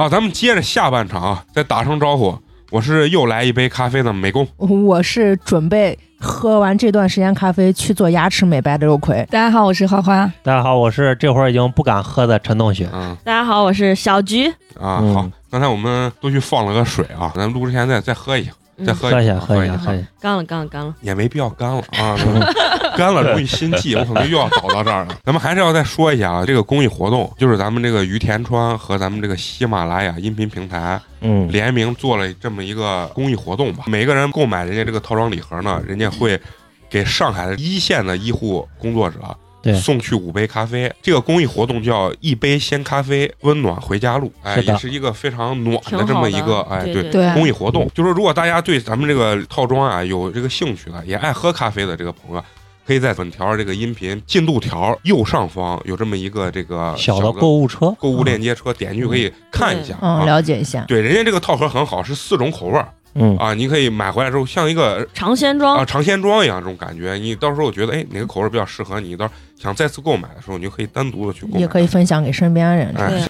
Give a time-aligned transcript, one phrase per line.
[0.00, 2.34] 好，咱们接着下半场啊，再打声招呼。
[2.70, 9.16] 我是又来一杯咖啡的美工，我是准备喝完这段时间咖啡去做牙齿美白的肉葵。
[9.30, 10.24] 大家好，我是花花。
[10.42, 12.88] 大家好，我是这会儿已经不敢喝的陈同学。
[12.94, 14.48] 嗯大家好，我是小菊。
[14.80, 20.06] 啊，嗯好，刚才我们都去放了个水啊，咱们录之前再再喝一下，嗯再喝喝一下，啊喝一下，下，喝一下。
[20.20, 20.94] 干了，干了，干了。
[21.00, 22.16] 也没必要干了啊，
[22.96, 25.16] 干了容易心悸，我可能又要倒到这儿了。
[25.24, 33.84] 咱们还是要再说一下啊，这个公益活动就是咱们这个于田川和咱们这个喜马拉雅音频平台嗯，联名做了这么一个公益活动吧。
[33.86, 36.40] 每个人购买人家这个套装礼盒呢，人家会
[36.88, 39.18] 给上海的一线的医护工作者。
[39.62, 39.74] 对。
[39.74, 52.44] 送去五杯咖啡，这个公益活动叫“一杯鲜咖啡，温暖回家路”，哎，是也是一个非常暖的这么一个哎，对对公益活动，就是如果大家对咱们这个套装啊有这个兴趣的，也爱喝咖啡的这个朋友，
[52.86, 60.24] 可以在本条这个音频进度条右上方有这么一个这个小的购物车，购物链接车，点进去可以看一下嗯，啊。
[60.24, 60.84] 了解一下。
[60.88, 67.14] 对，人家这个套盒很好，是四种口味儿嗯，啊，你可以买回来之后像一个尝鲜装啊，尝鲜装一样这种感觉。
[67.14, 71.58] 你到时候觉得哎哪个口味比较适合你，到时候想再次购买的时候，你就可以单独的去购买。
[71.58, 72.94] 也可以分享给身边人。
[72.96, 73.20] 哎对，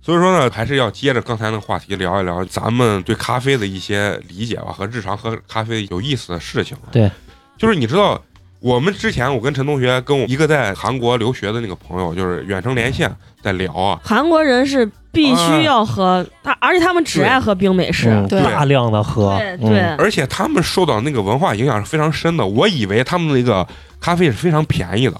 [0.00, 6.76] 所以说呢，还是要接着刚才那个话题聊一聊咱们对咖啡的一些理解吧，和日常喝咖啡有意思的事情。
[6.92, 7.10] 对，
[7.58, 8.22] 就是你知道，
[8.60, 18.10] 我们之前我跟陈同学跟我一个在韩国留学的那个朋友，就是远程连线在聊啊，韩国人是必须要喝，他而且他们只爱喝冰美式。
[18.10, 18.40] 嗯对。
[18.42, 19.80] 大量的喝，对对。
[19.80, 22.46] 嗯而且他们受到那个文化影响是非常深的。
[22.46, 23.66] 我以为他们那个
[24.00, 25.18] 咖啡是非常便宜的，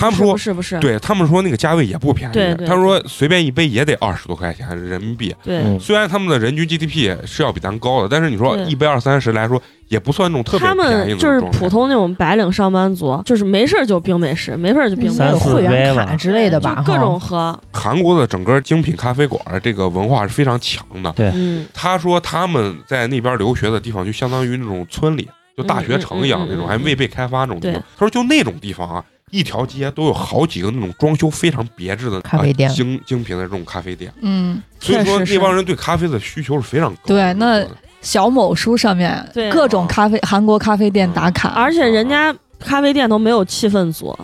[0.00, 0.78] 他们说不是不是？
[0.80, 5.34] 对他们说那个价位也不便宜，对对他说随便一杯也得二十多块钱人民币。
[5.44, 17.58] 对嗯虽然他们的人均 GDP 是要比咱高的，但是你说一杯二三十来说，也不算那种特别他便宜的们就是那种状态普通那种白领上班族，就是没事就冰美式，没事就冰美式会员卡之类的吧，各种喝。
[17.72, 21.12] 韩国的整个精品咖啡馆这个文化是非常强的。
[21.16, 27.82] 嗯，他说他们在那边留学的地方，就相当于那种村里，就大学城一样那种，还未被开发那种地方。
[27.96, 32.68] 他说就那种地方啊，一条街都有好几个那种装修非常别致的咖啡店。
[32.68, 34.12] 啊精精品的这种咖啡店。
[34.20, 37.08] 嗯，所以说那帮人对咖啡的需求是非常高的。
[37.08, 37.64] 对那
[38.02, 39.50] 小某书上面对。
[39.50, 44.16] 各种咖啡韩国咖啡店打卡，而且人家咖啡店都没有气氛组，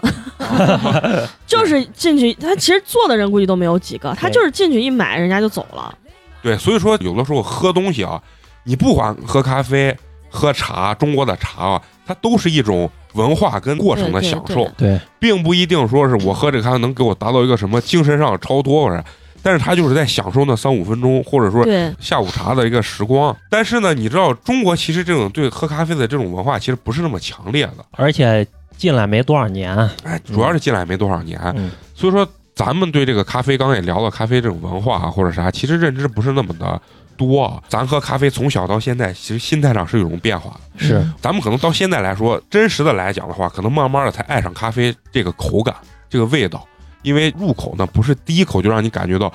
[1.46, 5.94] 就是进去，他其实坐的人估计都没有几个，他就是进去一买，人家就走了。
[6.42, 8.20] 对，所以说有的时候喝东西啊，
[8.64, 9.96] 你不管喝咖啡、
[10.28, 19.02] 喝茶，中国的茶啊，它都是一种文化跟过程的享受，对，并不一定说是我喝这个咖啡能给我达到一个什么精神上的超脱或者，
[19.42, 21.64] 但是他就是在享受那三五分钟，或者说，
[21.98, 23.36] 下午茶的一个时光。
[23.48, 36.80] 但是呢，你知道中国其实这种对喝咖啡的这种文化其实不是那么强烈的，而且进来没多少年，哎，主要是进来没多少年，嗯，所以说咱们对这个咖啡，刚刚也聊到咖啡这种文化啊，或者啥，其实认知不是那么的
[37.16, 37.62] 多啊。
[37.68, 40.86] 咱喝咖啡从小到现在，其实心态上是有种变化的。
[40.86, 45.74] 是，咱们可能到现在来说，真实的来讲的话，可能慢慢的才爱上咖啡这个口感、
[46.08, 46.66] 这个味道，
[47.02, 49.32] 因为入口呢不是第一口就让你感觉到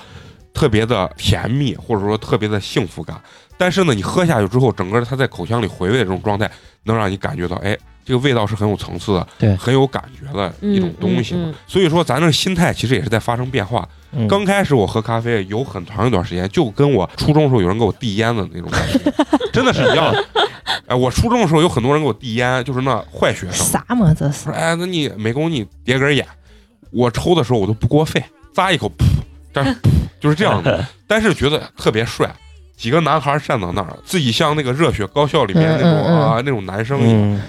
[0.54, 3.20] 特别的甜蜜，或者说特别的幸福感。
[3.58, 6.50] 但是呢，你喝下去之后，整个它在口腔里回味的这种状态，
[6.84, 11.42] 能让你感觉到，哎，这个味道是很有层次的，对很有感觉的一种东西嘛。
[11.46, 13.88] 嗯嗯所以说，咱这个心态其实也是在发生变化。
[14.14, 18.98] 嗯刚开始我喝咖啡有很长一段时间，就跟我初中的时候有人给我递烟的那种感觉，
[19.52, 20.24] 真的是一样的。
[20.86, 26.26] 哎，我初中的时候有很多人给我递烟，就是那坏学生，啥嘛这是说哎，那你没给我你叠根烟，
[26.90, 28.22] 我抽的时候我都不过肺，
[28.54, 29.04] 咂一口，噗，
[29.54, 29.76] 这噗
[30.20, 32.30] 就是这样的， 但是觉得特别帅。
[32.76, 37.40] 几个男孩站到那儿，自己像那个热血高校里面那种啊那种男生一样。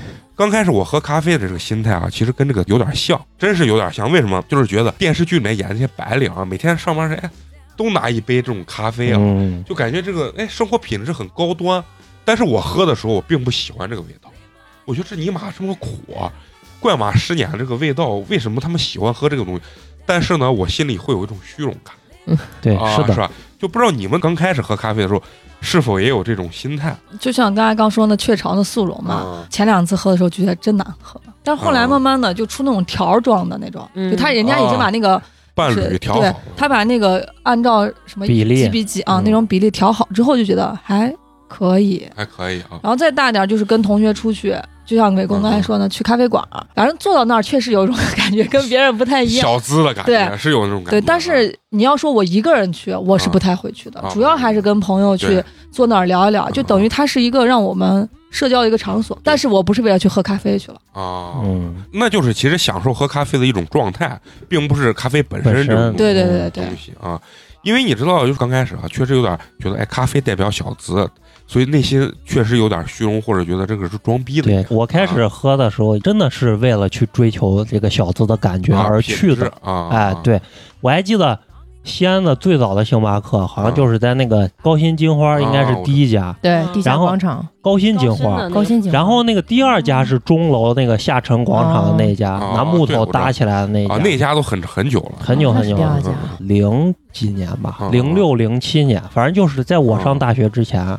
[0.43, 4.11] 嗯，刚开始我喝咖啡的这个心态啊，其实跟这个有点像，真是有点像。
[4.11, 4.43] 为什么？
[4.49, 7.29] 就是觉得电视剧里面演那些白领啊，每天上班时哎，
[7.77, 11.81] 都拿一杯这种咖啡啊，嗯，就感觉这个哎生活品质很高端。
[12.25, 14.29] 但是我喝的时候，我并不喜欢这个味道，
[14.83, 16.31] 我觉得这尼玛这么苦啊，
[16.79, 19.61] 灌马十年这个味道，为什么他们喜欢喝这个东西？
[20.05, 23.31] 但是呢，我心里会有一种虚荣感对，啊，是的，是吧？
[23.59, 25.23] 就不知道你们刚开始喝咖啡的时候，
[25.63, 26.95] 是否也有这种心态？
[27.19, 29.47] 就像刚才刚说的雀巢的速溶嘛，啊。
[29.49, 34.11] 前两次喝的时候觉得真难喝，但后来啊慢慢的就出那种条儿状的那种，嗯。
[34.11, 35.19] 就他人家已经把那个
[35.55, 38.57] 伴侣调好，他把那个按照什么比例。
[38.57, 39.23] 几比几啊、嗯。
[39.23, 41.11] 那种比例调好之后，就觉得还
[41.47, 42.05] 可以。
[42.15, 42.77] 还可以啊。
[42.83, 44.55] 然后再大点就是跟同学出去，
[44.85, 49.41] 就像伟工刚才说的，去咖啡馆儿，反正坐到那儿确实有一种感觉跟别人不太一样。
[49.41, 50.37] 小资的感觉对。
[50.37, 59.17] 是有那种感觉对，啊，但是你要说我一个人去，我是不太会去的，啊主要还是跟朋友去坐那儿聊一聊，就等于它是一个让我们社交一个场所。
[59.23, 64.19] 但是我不是为了去喝咖啡去了，啊，嗯，那就是其实享受喝咖啡的一种状态，
[64.49, 67.21] 并不是咖啡本身这种对对对对东西啊。
[67.61, 71.09] 因为你知道，就是刚开始啊，确实有点觉得，哎，咖啡代表小资，
[71.47, 74.47] 所以内心确实有点虚荣，或者觉得这个是装逼的。
[74.47, 79.49] 对我开始喝的时候，真的是为了去追求这个小资的感觉啊而去的。
[79.61, 80.41] 啊，哎，对，
[80.81, 81.39] 我还记得
[81.83, 86.35] 西安的最早的星巴克，好像就是在那个高新金花，应该是第一家。
[86.41, 88.17] 对嗯，地下然后广场，高新金花。
[88.17, 88.49] 高新的那。
[88.49, 88.55] 个。
[88.55, 88.91] 高新景。
[88.91, 95.75] 然后那个第二家是钟楼那个下沉广场的那家，哦拿木头搭起来的那家，啊，那家都很很久了，很久很久。
[95.75, 96.01] 了
[96.39, 100.97] 零几年吧嗯，零六零七年，反正就是在我上大学之前，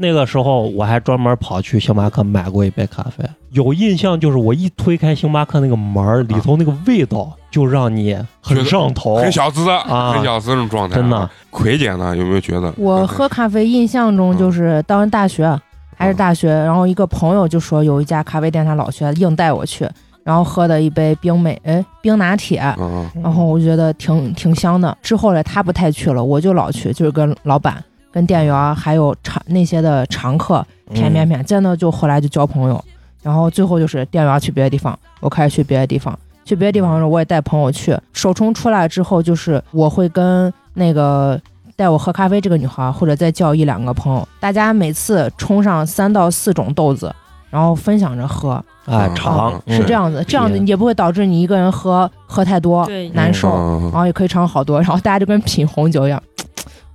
[0.00, 3.24] 那个时候我还专门跑去星巴克买过一杯咖啡。
[3.50, 10.96] 有印象就是我一推开星巴克那个门儿，里头那个味道就让你很上头，很小资啊很小资那种状态。
[10.96, 12.72] 真的，葵姐呢，有没有觉得？
[12.76, 15.58] 我喝咖啡印象中就是当时大学
[15.96, 19.88] 还是大学，然后一个朋友就说有一家咖啡店他老去，硬带我去，
[20.22, 23.10] 然后喝的一杯冰美哎冰拿铁，嗯。
[23.20, 24.96] 然后我觉得挺挺香的。
[25.02, 27.82] 之后嘞他不太去了，我就老去，就是跟老板、
[28.18, 32.84] 跟店员还有常那些的常客谝谝谝，真的就后来就交朋友。
[33.22, 36.18] 然后最后就是店员去别的地方，我开始去别的地方。
[36.44, 37.96] 去别的地方的时候，我也带朋友去。
[38.12, 41.40] 首冲出来之后，就是我会跟那个
[41.76, 47.14] 带我喝咖啡这个女孩，或者再叫一两个朋友，大家每次冲上三到四种豆子，
[47.50, 48.54] 然后分享着喝，
[48.86, 50.24] 哎嗯尝嗯是这样子。
[50.26, 56.20] 这样子也不会导致你一个人喝喝太多对难受，嗯然后也可以尝好多，然后大家就跟品红酒一样。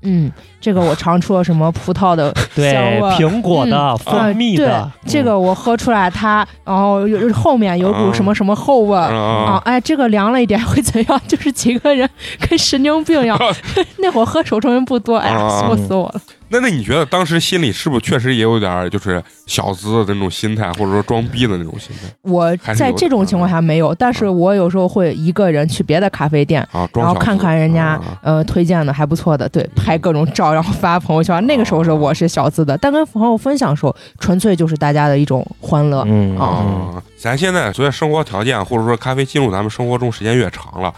[0.03, 9.01] 嗯，这个我尝出了什么葡萄的 对香味儿苹果的、嗯蜂蜜的这个我喝出来它，然后有有后面有股嗯什么什么后味儿。
[9.13, 11.21] 啊啊，哎，这个凉了一点会怎样？
[11.27, 12.09] 就是几个人
[12.49, 13.37] 跟神经病一样。
[13.99, 16.21] 那会儿喝手冲人不多，哎呀，啊笑死我了。
[16.53, 26.87] 那那你觉得当时心里是不是确实也有点就是小资的那种心态，或者说装逼的那种心态我在这种情况下没有，但是我有时候会一个人去别的咖啡店，啊？
[26.93, 31.43] 装然后看看人家啊呃推荐的还不错的，对，拍各种照，然后发朋友圈。
[31.47, 36.03] 那个时候是我是小资的，但跟朋友分享的时候，纯粹就是大家的一种欢乐。
[36.07, 40.93] 嗯啊，咱现在随着生活条件或者说咖啡进入咱们生活中时间越长了，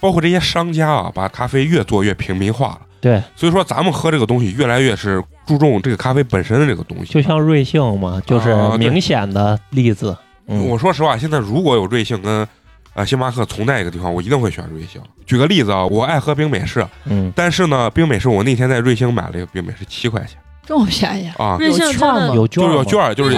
[0.00, 2.80] 包括这些商家啊，把咖啡越做越平民化了。
[3.00, 7.12] 对，所以说咱们喝这个东西越来越是注重这个咖啡本身的这个东西。
[7.12, 10.16] 就像瑞幸嘛，就是明显的例子。
[10.46, 10.66] 嗯。
[10.68, 12.46] 我说实话，现在如果有瑞幸跟
[12.94, 15.00] 呃星巴克同在一个地方，我一定会选瑞幸。
[15.24, 20.38] 举个例子啊，我爱喝冰美式，嗯，但是呢，冰美式我那天在瑞幸买了一个冰美式，七块钱。
[20.66, 22.28] 这么便宜，啊，瑞幸有券吗？
[22.28, 22.70] 就有券吗？
[22.70, 23.34] 是有券儿，就是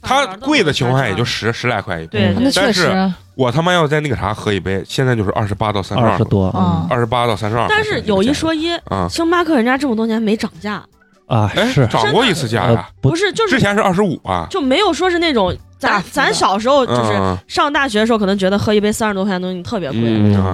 [0.00, 7.66] 它贵的情况下也就十十来块一对嗯那确但是实，我他妈要在那个啥喝一杯，现在就是二十八到三十二二十，多啊二十八到三十二。
[7.68, 10.82] 但是有一说一，啊，星巴克人家这么多年没涨价，
[11.26, 14.46] 啊，哎，是涨过一次价呃呀，不不是就是之前是二十五啊。
[14.48, 20.00] 就没有说是那种咱咱小时候就是嗯上大学的时候，可能觉得喝一杯三十多块钱的东西特别贵，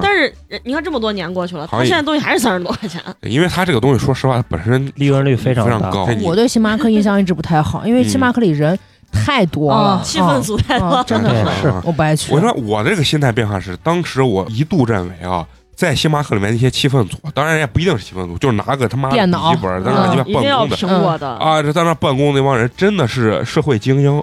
[0.03, 0.35] 但是
[0.65, 3.01] 你看这么多年过去了，它现在东西还是三十多块钱。
[3.21, 6.09] 因为它这个东西，说实话，本身利润率非常非常高。
[6.23, 8.77] 我对星巴克印象一直不太好，因为嗯星巴克里人
[9.13, 10.87] 太多了啊，气氛组太多。
[10.89, 11.73] 啊，真的是是。
[11.85, 12.33] 我不爱去。
[12.33, 19.23] 我说我这个心态变化是，当时我一度认为啊，在星巴克里面那些气氛组，当然也不一定是气氛组，就是拿个他妈笔记
[19.63, 24.23] 本在那鸡巴一定要办公的苹果的，啊，这在那办公那帮人真的是社会精英，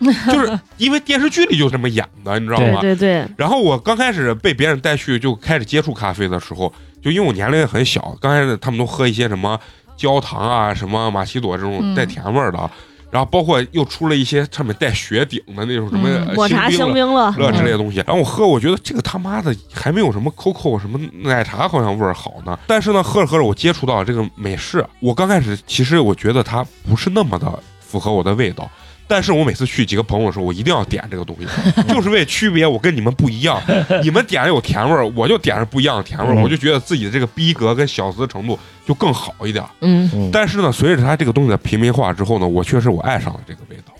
[0.00, 2.80] 就是因为电视剧里就这么演的，你知道吗？
[2.80, 9.58] 对对，然后我刚开始被别人带去就开始接触咖啡的时候，就因为我年龄也很小，刚开始他们都喝一些什么
[9.96, 11.94] 焦糖啊、什么玛奇朵这种嗯。
[11.94, 12.70] 带甜味儿的，
[13.10, 17.98] 然后包括又出了一些上面带雪顶的那种什么抹茶星冰乐，乐之类的东西。
[18.06, 22.58] 然后我喝，我觉得这个他妈的还没有什么 COCO 什么奶茶好像味儿好呢。
[22.66, 28.70] 但是呢，喝着喝着我接触到这个美式，我刚开始其实我觉得它不是那么的符合我的味道。
[29.10, 31.46] 但是我每次去几个朋友的时候，我一定要点这个东西，
[31.92, 33.60] 就是为区别我跟你们不一样。
[34.04, 39.64] 你们点有甜味儿，我就点着不一样的甜味儿，嗯我就觉得自己的这个逼格跟小资程度就更好一点。
[39.80, 43.92] 嗯，嗯，但是呢，随着它这个东西的平民化之后呢，我确实我爱上了这个味道。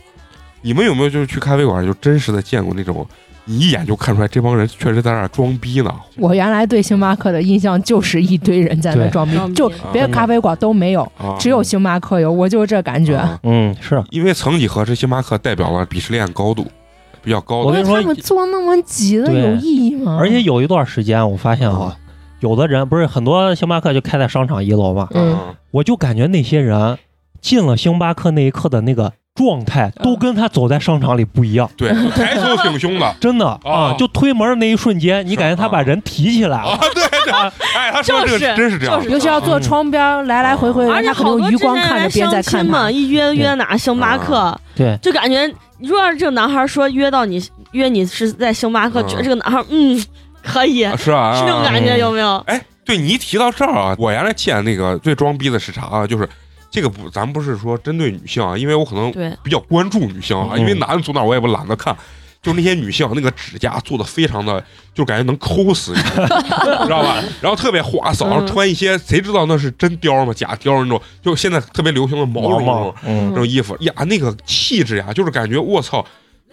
[0.63, 3.05] 你们有没有就是去咖啡馆就真实的见过那种，
[3.51, 5.93] 你一眼就看出来这帮人确实在那儿装逼呢？
[6.17, 13.17] 我原来对星巴克的印象就是一堆人在那装逼就别的咖啡馆都没有，啊，只有星巴克有，我就是这感觉。
[13.17, 13.37] 啊。
[13.43, 16.65] 嗯是，因为曾几何时，星巴克代表了鄙视链高度
[17.23, 20.17] 比较高的我跟你说他们做那么挤的有意义吗？
[20.21, 21.97] 而且有一段时间我发现啊，
[22.39, 25.35] 有的人不是很多星巴克就开在商场一楼嘛，嗯。
[25.35, 25.55] 啊。
[25.73, 26.99] 我就感觉那些人
[27.41, 31.71] 进了星巴克那一刻的那个状态，都跟他走在商场里不一样。
[31.77, 33.15] 对，抬头挺胸的。
[33.21, 37.03] 真的哦啊，就推门的那一瞬间，你感觉他把人提起来啊了，，对。
[37.25, 37.33] 对，
[37.77, 38.97] 哎，他说这个就是真是这样。
[38.99, 39.11] 就是。
[39.11, 45.47] 尤其要坐窗边来来回回，而且好多有余光看之前来着别人在看相亲嘛，一约约哪星巴克，对，就感觉
[45.79, 49.09] 如果要是这个男孩说约到你约你是在星巴克，嗯。
[49.09, 50.03] 觉得这个男孩嗯
[50.43, 51.35] 可以，啊是啊？
[51.37, 51.99] 是那种感觉嗯。
[51.99, 52.37] 有没有？
[52.47, 56.07] 哎，对你一提到这儿啊，我原来见那个最装逼的是啥啊？
[56.07, 56.29] 就是
[56.71, 59.11] 这个不，咱不是说针对女性啊，因为我可能，
[59.43, 61.97] 比较关注女性啊，嗯因为男的坐那我也不懒得看。
[62.43, 66.01] 就那些女性，那个指甲做的非常的，就感觉能抠死你，
[66.87, 67.23] 知道吧？
[67.43, 70.33] 然后特别花哨，嗯穿一些谁知道那是真貂吗？
[70.33, 76.03] 假貂那种，就现在特别流行的毛绒那种嗯那种衣服呀，那个气质呀，就是感觉我操，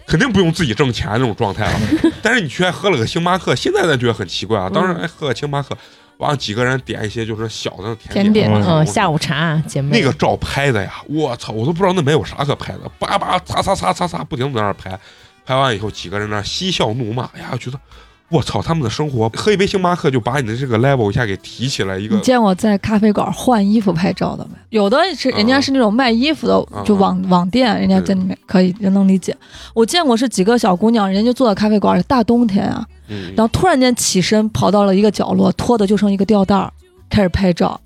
[0.06, 1.80] 肯定不用自己挣钱那种状态了。
[2.20, 4.68] 但是你却喝了个星巴克，现在咱觉得很奇怪啊。
[4.68, 5.74] 当时还喝个星巴克，
[6.18, 14.98] 完了几个人点一些就是小的甜甜点点，嗯，下午茶姐妹那个照拍的呀，我操，我都不知道那没有啥可拍的，叭叭擦擦擦擦擦，不停地在那儿拍，
[15.46, 17.80] 拍完以后几个人那儿嬉笑怒骂，哎呀，觉得
[18.30, 24.58] 我操，他们的生活喝一杯星巴克就把你的这个 level 一下给提起来一个你，见过在咖啡馆换衣服拍照的没？
[24.68, 29.34] 有的是人家是那种卖衣服的，嗯就网网店，人家在里面可以，人能理解。
[29.72, 36.70] 我见过是几个小姑娘，人家就坐在咖啡馆，大冬天啊，嗯，然后突然间起身跑到了一个角落，脱的就剩一个吊带儿，
[37.08, 37.80] 开始拍照。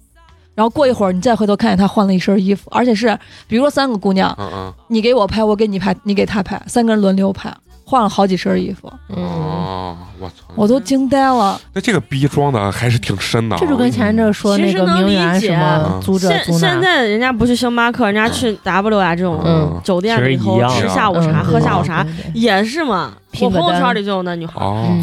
[0.54, 7.50] 然后过一会儿，你再回头看见她换了一身衣服，而且是比如说三个姑娘，嗯嗯，你给我拍，我给你拍，你给她拍，三个人轮流拍，
[7.92, 11.60] 换了好几身衣服，嗯，哦，我操，我都惊呆了。
[11.74, 19.78] 那这个逼装的还是挺深的啊，这就跟前一阵说那个名媛什么租这现现在人家不去星巴克，人家去 W 啊这种嗯。
[19.84, 23.12] 酒店里头吃下午茶、嗯喝下午茶也是嘛。
[23.42, 24.54] 我朋友圈里就有那女孩，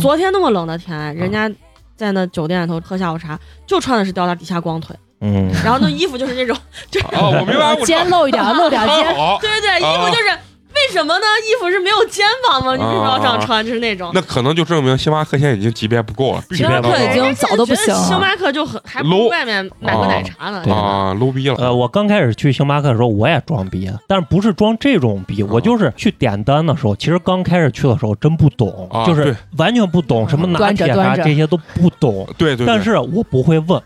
[0.02, 1.48] 昨天那么冷的天，人家
[1.96, 6.58] 在那酒店里头喝下午茶，就穿的是吊带，底下光腿，嗯，然后那衣服就是那种，
[6.90, 8.98] 就哦，我明白，肩 露一点，露点肩，
[9.42, 10.38] 对对对，衣啊服就是
[10.74, 11.26] 为什么呢？
[11.48, 12.76] 衣服是没有肩膀吗？
[12.76, 13.66] 你为什么要这样穿？
[13.66, 14.12] 就是那种。
[14.14, 18.20] 那可能就证明星巴克现在已经级别不够了，必须星巴克已经早都不行星。
[18.20, 20.62] 巴克就很还不 low 如外面买个奶茶呢。
[20.64, 33.82] 对啊，low 逼了，呃，我刚开始去星巴克的时候，我也装逼，但是不是装这种逼，我就是去点单的时候，其实刚开始去的时候真不懂，啊就是对完全不懂什么拿铁啥这些都不懂，对对，对但是我不会问，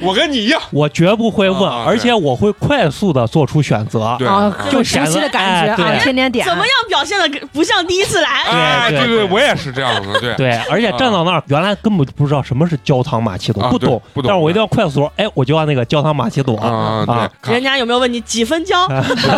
[0.00, 4.16] 我跟你一样，我绝不会问，啊而且我会快速的做出选择。
[4.18, 4.28] 对。
[4.70, 8.28] 就熟悉的感觉啊，天天点，怎么样表现的不像第一次来？
[8.44, 10.34] 哎，对对对，我也是这样的，对。
[10.36, 14.28] 对，而且站到那儿，原来根本就不知道什么是焦糖玛奇朵，不懂，不懂。
[14.28, 16.56] 但是我一定要快速说，哎，我就要那个焦糖玛奇朵。
[16.56, 17.30] 啊，啊。
[17.42, 18.86] 对，人家有没有问你几分焦？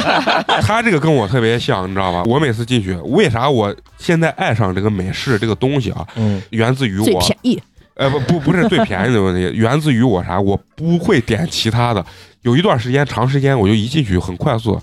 [0.63, 2.23] 他这个跟我特别像，你知道吧？
[2.27, 6.07] 我每次进去，为啥我现在爱上这个美式这个东西啊？
[6.17, 7.63] 嗯，源自于最我，便宜，
[8.01, 10.41] 呃，不不不是最便宜的问题，源自于我啥？
[10.41, 12.03] 我不会点其他的。
[12.41, 14.81] 有一段时间，长时间我就一进去很快速，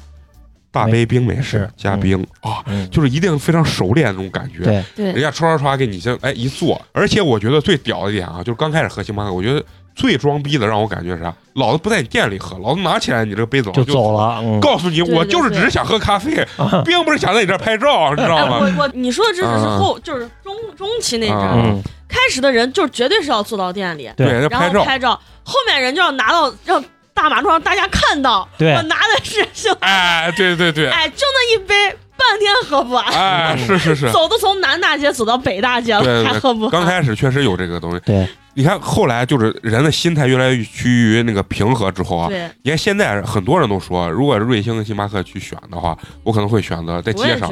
[0.71, 4.63] 大杯冰美式加冰啊，嗯就是一定非常熟练那种感觉。
[4.63, 11.33] 对，对人家唰唰唰给你先哎一做，而且我觉得最屌的一点啊，就是刚开始喝星巴克，我觉得最装逼的让我感觉是啥？
[11.53, 18.59] 老子不在你店里喝，老子拿起来你这个杯子就就走了，嗯，告诉你，我就是只是想喝咖啡，啊并不是想在你这儿拍照，你知道哎，吗？
[18.59, 24.27] 我我你说的这只是后，就是中中期那阵开始的人就绝对是要坐到店里，对。
[24.27, 26.83] 然拍照，后拍照，后面人就要拿到让
[27.13, 31.73] 大马路上大家看到，对我拿的是 星，哎，对对对，哎，就那一杯，
[32.15, 36.25] 半天喝不完，哎，是是是，走都从南大街走到北大街了，对对。
[36.25, 36.69] 还喝不完。
[36.69, 37.99] 刚开始确实有这个东西。
[38.05, 47.47] 对，你看后来就是人的心态越来越趋于那个平和之后啊，对，你看现在很多人都说，如果瑞幸跟星巴克去选的话，我可能会选择在街上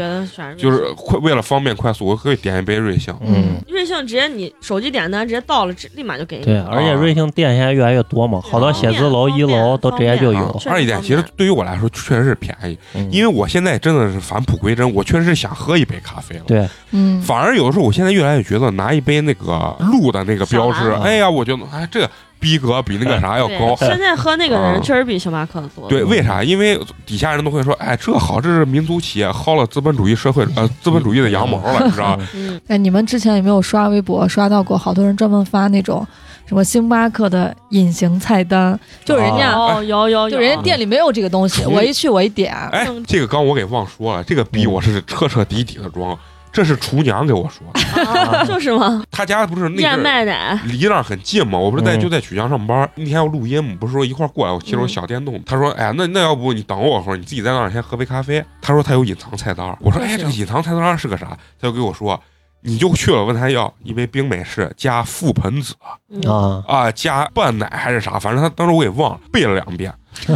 [0.57, 3.15] 就是快为了方便快速，我可以点一杯瑞幸。
[3.21, 6.45] 嗯，瑞幸直接你手机点单直接到了，直立马就给你。
[6.45, 16.43] 对，而且瑞幸店现在越来越多嘛，好多写字楼一楼都直接就啊有，二一点，其实对于我来说确实是便宜，嗯因为我现在真的是返璞归真，我确实是想喝一杯咖啡了。
[16.47, 22.09] 对，嗯，反而有的时候，我现在越来越觉得拿一杯那个鹿的那个标志哎呀，我觉得哎这个
[22.39, 23.87] 逼格比那个啥要高对，。
[23.87, 25.87] 现在喝那个啊人确实比星巴克的多。
[25.89, 26.43] 对，为啥？
[26.43, 32.27] 因为底下人都会说，哎，这好，这是民族企业薅了资本主义社会呃资本主义的羊毛了，你知道吧？
[32.35, 34.77] 嗯， 哎，你们之前有没有刷微博刷到过？
[34.77, 36.05] 好多人专门发那种
[36.45, 46.15] 什么星巴克的隐形菜单，就是人家、哦，有有有，就人家店里没有这个东西，嗯我一去我一点，哎，这个刚我给忘说了，这个逼我是彻彻底底的装，
[46.55, 48.09] 这是厨娘给我说的。
[48.09, 51.99] 啊就是嘛，他家不是那燕麦奶，离那儿很近嘛，我不是在嗯。
[51.99, 58.43] 就在曲江上班，那天要录音嘛，不是说一块儿过来，我骑着我小电动，他说，哎，那那要不你等我会儿，你自己在那儿先喝杯咖啡。
[58.61, 61.27] 他说他有隐藏菜单儿，我说，哎，这个隐藏菜单儿是个啥？
[61.59, 62.19] 他就给我说，
[62.61, 65.73] 你就去了问他要一杯冰美式加覆盆子。
[66.09, 66.21] 嗯。
[66.31, 69.93] 啊，啊，加半奶还是啥，反正他当时我给忘了，背了两遍。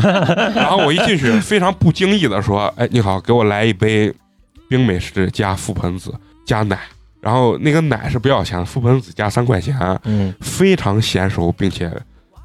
[0.55, 4.13] 然后我一进去，非常不经意的说，哎，你好，给我来一杯
[4.69, 6.13] 冰美式加覆盆子
[6.45, 6.79] 加奶。
[7.19, 9.77] 然后那个奶是不要钱的，覆盆子加三块钱。
[10.05, 11.91] 嗯非常娴熟，并且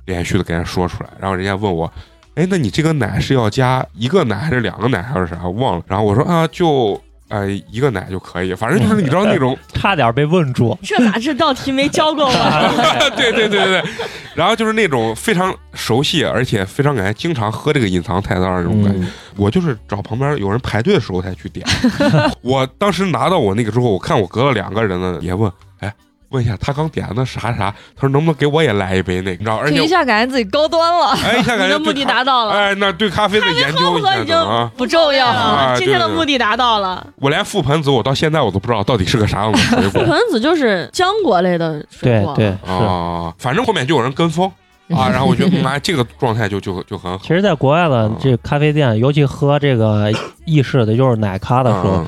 [0.07, 1.11] 连续的给人说出来。
[1.21, 1.93] 然后人家问我，
[2.35, 5.49] 哎，那你这个奶是要加一个奶还是两个奶还是啥？
[5.49, 5.85] 忘了。
[5.87, 7.01] 然后我说啊，就
[7.35, 10.79] 呃一个奶就可以，反正就是你知道那种，差点被问住。
[10.83, 13.11] 这咋这道题没教过我？
[13.17, 13.91] 对对对对对，
[14.37, 19.01] 然后就是那种非常熟悉，而且非常感觉经常喝这个隐藏菜单儿那种感觉。
[19.01, 21.67] 嗯，我就是找旁边有人排队的时候才去点。
[22.41, 25.51] 我当时拿到我那个之后，我看我隔了两个人呢，也问，
[25.81, 25.93] 哎，
[26.35, 34.71] 问一下他刚点的啥啥，他说能不能给我也来一杯那个，你知道，而且一下感觉自己高端了，哎一下感觉目的达到了，哎，那对咖啡的研究已经啊。
[34.77, 35.33] 不重要。
[35.33, 37.07] 了今天的目的达到了。
[37.21, 42.85] 我连覆盆子，我到现在我都不知道到底是个啥样的水果覆盆子就是浆果类的水果，对对是。
[42.85, 43.33] 啊。
[43.39, 44.51] 反正后面就有人跟风
[44.91, 47.29] 啊，然后我觉得，嗯哎，这个状态就就就很好其。
[47.29, 50.11] 实，在国外的嗯这咖啡店，尤其喝这个
[50.45, 52.07] 意式的，就是奶咖的时候嗯，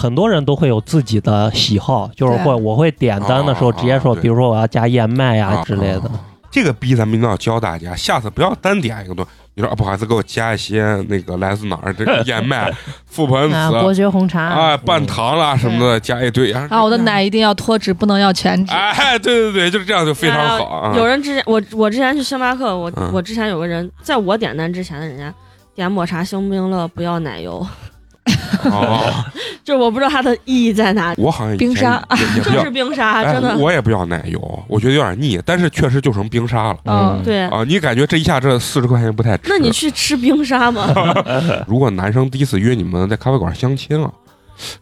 [0.00, 6.00] 很多人都会有自己的喜好，就是会我会点单的时候啊直接说，对比如说我要加燕麦呀啊之类的。
[6.00, 6.10] 啊
[6.52, 9.30] 这个逼咱们一定要教大家，下次不要单点一个东西。
[9.54, 12.68] 你说啊，不好意思，给我加一些那个来自哪儿这个燕麦、
[13.08, 16.50] 覆盆啊，子伯爵红茶啊、半糖啦什么的，加一堆。
[16.50, 18.72] 然啊，我的奶一定要脱脂，不能要全脂。
[18.72, 20.92] 哎，对对对，就是这样就非常好啊。
[20.96, 25.32] 有人之前我我之前去星巴克，我、嗯我之前有个人在我点单之前的人家
[25.72, 27.64] 点抹茶星冰乐不要奶油，
[28.64, 29.12] 哦，
[29.64, 33.56] 就是我不知道它的意义在哪里，我好像冰沙也也不 要就是，冰沙，哎真的。
[33.58, 37.64] 我也不要奶油，我觉得有点腻，但是确实就成冰沙了嗯，对，啊。
[37.64, 39.48] 你感觉这一下这四十块钱不太值？
[39.48, 40.92] 那你去吃冰沙吗？
[41.66, 44.12] 如果男生第一次约你们在咖啡馆相亲了，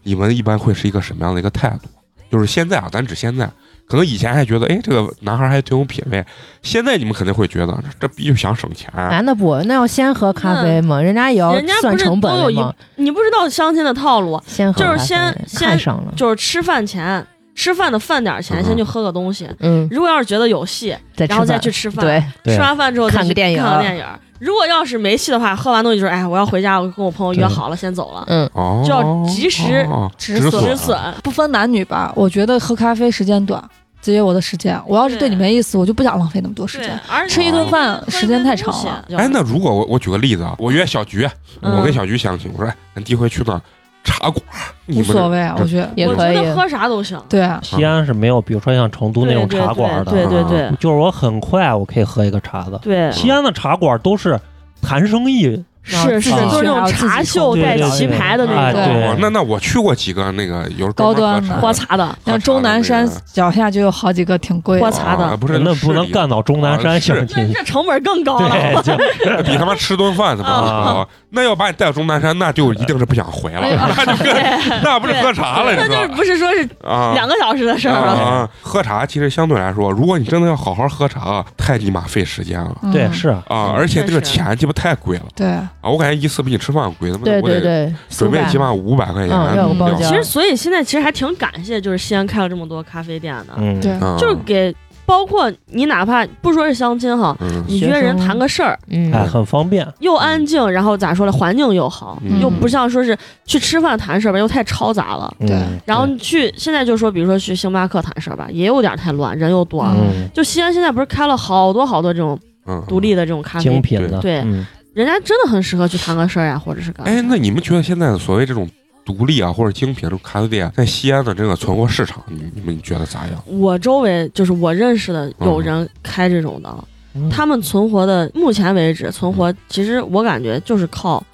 [0.02, 1.88] 你们一般会是一个什么样的一个态度？
[2.30, 3.48] 就是现在啊，咱只现在，
[3.88, 6.24] 可能以前还觉得，哎，这个男孩还挺有品位，
[6.62, 8.90] 现在你们肯定会觉得，这这逼就想省钱。
[8.94, 19.48] 男的不，那要先喝咖啡嘛，人家也要人家不是算成本都有一的嘛，你不知道相亲的套路，先喝就是先先上了，就是吃饭前，吃饭的饭点儿前嗯先去喝个东西。
[19.60, 24.04] 嗯，如果要是觉得有戏，再然后再去吃饭对，吃完饭之后再去看个电影看个电影。
[24.38, 28.24] 如果要是没戏的话，喝完东西就是哎，我要回家，我跟我朋友约好了，先走了。
[28.28, 33.62] 嗯，哦，就要及时哦止止损止损，不分男女吧，我觉得喝咖啡时间短，
[34.00, 34.80] 节约我的时间。
[34.86, 39.04] 我要是对你没意思，我就不想浪费那么多时间。，而吃一顿饭时间太长了。
[39.16, 41.28] 哎，那如果我我举个例子啊，我约小菊，
[41.62, 43.60] 嗯我跟小菊相亲，我说，哎，咱第一回去那
[44.08, 44.42] 茶馆，
[44.86, 47.20] 无所谓啊，我觉得我也可以觉得喝啥都行。
[47.28, 52.78] 对啊，西安是没有，比如说像成都那种茶馆的，对对对就是我很快我可以喝一个茶的。
[52.78, 54.40] 对，西安的茶馆都是
[54.80, 64.84] 谈生意，是是，啊都是那种茶秀带棋牌的那种，那那我去过几个那个有高端的喝茶的，像终南山脚下就有好几个挺贵的。
[64.84, 67.52] 喝茶的啊不是那不能干到终南山啊相那亲。
[67.52, 68.82] 这成本更高了。
[68.82, 71.08] 对， 比他妈吃顿饭他妈啊高。
[71.30, 73.60] 那要把你带到终南山，那就一定是不想回了，
[73.96, 74.34] 那就跟
[74.82, 76.08] 那不是喝茶了，你那就是？
[76.08, 78.12] 不是说是啊，两个小时的事儿了。
[78.12, 83.72] 啊，喝茶其实相对来说，如果你真的要好好喝茶，太尼玛费时间了嗯对是啊！
[83.76, 85.46] 而且这个钱鸡巴太贵了对，
[85.80, 85.90] 啊！
[85.90, 94.74] 我感觉一次比你吃饭贵，他妈对我得对对，准备四百起码五百块钱，嗯要有包对吧浆其实，所以现在其实还挺感谢，就是西安开了这么多咖啡店的，嗯，对嗯就是给
[95.06, 99.86] 包括你哪怕不说是相亲哈，嗯你约人谈个事儿嗯，哎，很方便。
[100.00, 105.32] 又安静，然后咋说呢，环境又好，嗯又不像说是去吃饭谈事儿吧，又太嘈杂了。
[105.40, 109.82] 对嗯然后你去现在就说，比如说去星巴克谈事儿吧，也有点太乱，人又多。
[109.84, 114.66] 嗯，就西安现在不是开了好多好多这种嗯独立的这种咖啡精，品的，对嗯
[114.98, 117.12] 人家真的很适合去谈个事儿呀，或者是干嘛。
[117.12, 118.68] 哎，那你们觉得现在的所谓这种
[119.04, 123.40] 独立啊或者精品这种咖啡店，在西安的这个存活市场，你你们觉得咋样？
[123.46, 126.84] 我周围就是我认识的有人开这种的，
[127.14, 127.30] 嗯。
[127.30, 131.24] 他们存活的目前为止存活，其实我感觉就是靠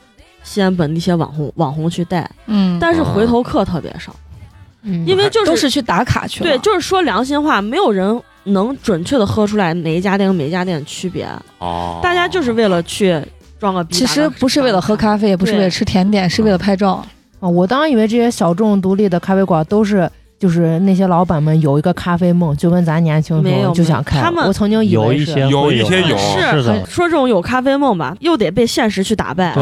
[0.43, 4.15] 西安本地一些网红网红去带，嗯，但是回头客特别少，
[4.83, 5.07] 嗯。
[5.07, 6.51] 因为就是都是去打卡去了。
[6.51, 11.27] 对，就是说良心话，没有人能准确的喝出来哪一家店跟哪一家店的区别，
[11.61, 13.19] 哦，大家就是为了去
[13.65, 13.95] 装个逼。
[13.95, 17.05] 其实不是为了喝咖啡，也不是为了吃甜点，是为了拍照。
[17.41, 20.11] 啊，我当以为这些小众独立的咖啡馆都是。
[20.37, 24.21] 就是那些老板们有一个咖啡梦，就跟咱年轻时候就想开。
[24.21, 29.55] 他们我曾经以为是有一些有一些有是是的很说这种有咖啡梦吧，又得被现实去打败。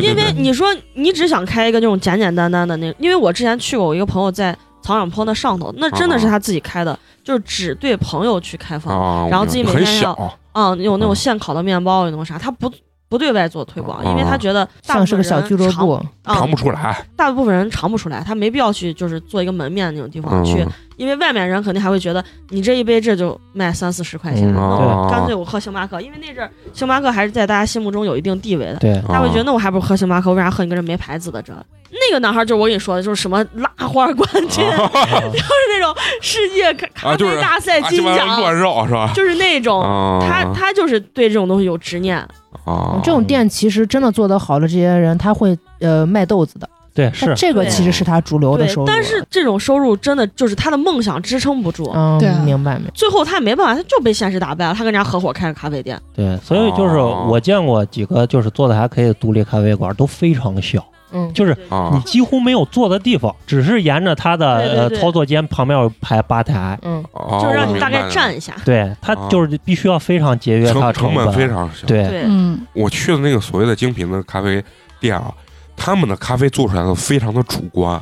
[0.00, 12.70] 因为你说你只想开一个那种简简单单的那，因为我之前去过，我一个朋友在草场坡那上头，那真的是他自己开的，就是只对朋友去开放，啊，然后自己每天要小，嗯，有那种啊现烤的面包，有那种啥，他不
[13.08, 20.66] 不对外做推广，啊因为他觉得大部像是个分人小俱乐尝，部，尝嗯，不出来，大部分人尝不出来，他没必要去就是做一个门面那种地方嗯去，
[20.98, 28.76] 因为外面人肯定还会觉得你这一杯这就卖三四十块钱，嗯那啊干脆我喝星巴克，因为那阵儿星巴克还是在大家心目中有一定地位的。
[28.76, 31.54] 对，他会觉得，那我还不如喝星巴克，为啥喝你个这没牌子的这？
[31.90, 34.62] 那个男孩就是我跟你说的，就是什么拉花冠军，
[35.32, 39.10] 就是那种世界咖啡大赛金奖，乱绕是吧？
[39.14, 39.80] 就是那种。
[39.80, 42.18] 啊，他他就是对这种东西有执念，
[42.64, 51.92] 啊，这种店其实真的做得好的这些人，他会呃卖豆子的，对是这个其实是他主流的收入，，但是这种收入真的就是他的梦想支撑不住。
[51.94, 52.90] 嗯对啊，明白没。
[52.92, 54.74] 最后他也没办法，他就被现实打败了。
[54.74, 66.76] 他跟人家合伙开个咖啡店，对，所以就是哦我见过几个就是做的还可以的独立咖啡馆，都非常小，嗯，就是你啊，几乎没有坐的地方，只是沿着他的对对对呃操作间旁边有排吧台。
[66.82, 68.54] 嗯哦就是让你大概站一下。
[68.64, 71.86] 对，它哦就是必须要非常节约它的成成本本，非常小。
[71.86, 74.62] 对对，嗯，我去的那个所谓的精品的咖啡
[75.00, 75.32] 店啊，
[75.78, 78.00] 他们的咖啡做出来的非常的主观。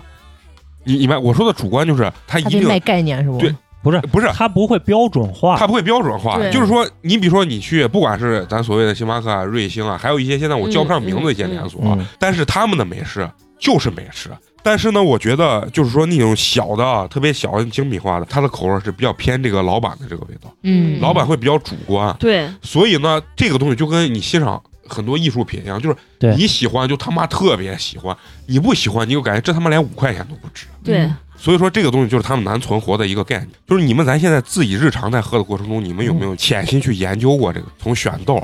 [0.82, 3.38] 你你们我说的主观就是他一定他卖概念是不？
[3.38, 5.64] 对不是不是他不会标准化他。
[5.64, 14.30] 不会标准化，就是说，你比如说你去，不管是咱所谓的星巴克啊、瑞幸啊，还有一些现在我叫不上名字的一些连锁但是他们的美式就是美式。
[14.60, 30.66] 但是呢，我觉得就是说那种小的啊、特别小的精品化的，它的口味是比较偏这个老板的这个味道，嗯，老板会比较主观，对，所以呢，这个东西就跟你欣赏很多艺术品一样，就是对你喜欢就他妈特别喜欢，你不喜欢你就感觉这他妈连五块钱都不值。
[30.84, 37.66] 对，嗯所以说这个东西就是他们难存活的一个概念，就是你们咱现在自己日常在喝的过程中，你们有没有潜心去研究过这个？
[37.78, 38.42] 从选豆，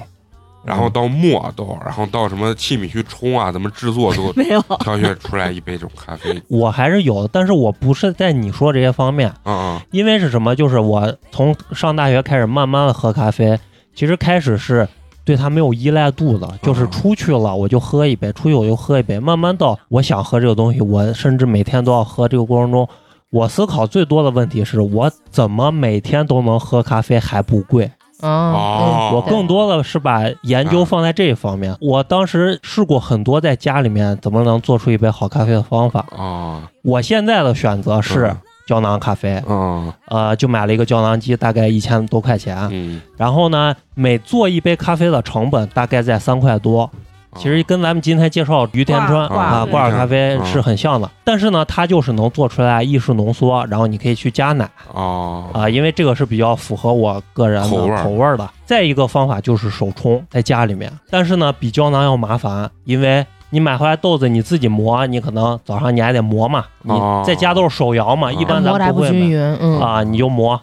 [0.62, 6.40] 然后到磨豆，然后到什么器皿去冲啊，怎么制作，都 没有，挑选出来一杯这种咖啡。
[6.48, 10.54] 我还是有，但是我不是在你说这些方面，嗯嗯因为是什么？
[10.54, 13.58] 就是我从上大学开始慢慢的喝咖啡，
[13.94, 14.86] 其实开始是
[15.24, 22.28] 对它没有依赖度的，就是出去了我就喝一杯，出去我就喝一杯，慢慢到我想喝这个东西，我甚至每天都要喝。
[22.28, 22.88] 这个过程中，
[23.30, 27.90] 我思考最多的问题是我怎么每天都能喝咖啡还不贵？
[28.20, 31.76] 哦哦我更多的是把研究放在这一方面。
[31.80, 36.06] 我当时试过很多在家里面怎么能做出一杯好咖啡的方法。
[36.16, 39.92] 啊我现在的选择是嗯胶囊咖啡，嗯。
[40.06, 42.56] 呃，就买了一个胶囊机，大概一千多块钱。
[42.70, 46.90] 嗯，然后呢，每做一杯咖啡的成本大概在三块多。
[47.36, 49.64] 其实跟咱们今天介绍于田川啊挂。
[49.64, 50.44] 挂耳咖啡嗯。
[50.44, 54.68] 是很像的，但是呢，它就是能做出来意式浓缩，然后你可以去加奶。
[54.92, 55.48] 哦。
[55.54, 58.46] 啊，因为这个是比较符合我个人的口味口味儿的。
[58.66, 67.22] 再一个方法就是手冲，在家里面，但是呢，比胶囊要麻烦，因为你买回来豆子你自己磨，你可能早上你还得磨嘛，你哦。
[67.26, 69.78] 在家都是手摇嘛，哦一般咱不会买不均匀，嗯。
[69.78, 70.58] 啊，你就磨，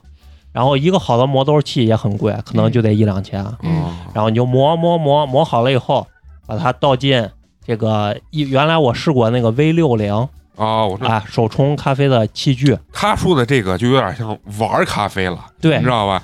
[0.51, 3.45] 然后一个好的磨豆器也很贵，可能就得一两千。
[3.61, 3.95] 嗯。
[4.11, 6.07] 然后你就磨磨磨磨好了以后，
[6.47, 7.29] 把它倒进
[7.63, 10.11] 这个一原来我试过那个 V 六零
[10.57, 16.23] 啊，我说啊手冲咖啡的器具，他说的这个就有点像玩咖啡了，对你知道吧？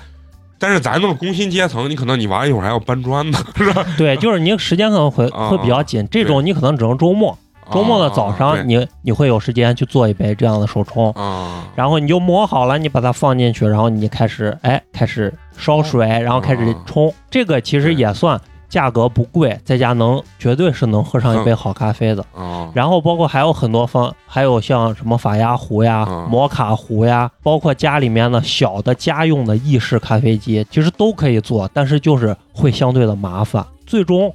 [0.58, 3.84] 但是咱都是工薪阶层，你可能你玩一会儿还要搬砖呢， 是吧？
[3.98, 7.36] 对，就是你时间可能会啊会比较紧，这种你可能只能周末，
[7.72, 11.64] 周末的早啊上你你会有时间去做一杯这样的手冲，啊。
[11.74, 18.40] 然后你就磨好了，你把它放进去，然后你开始哎开始烧水，然后开始冲，这个其实也算
[18.76, 22.22] 价格不贵，在家能绝对是能喝上一杯好咖啡的。
[22.34, 33.64] 啊然后包括还有很多方，还有像什么法压壶呀、嗯摩卡壶呀，包括家里面的小的家用的意式咖啡机，其实都可以做，但是就是会相对的麻烦。
[33.86, 34.30] 最终